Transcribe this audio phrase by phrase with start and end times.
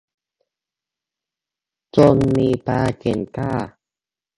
[1.95, 3.53] จนมีความเก่งกล้า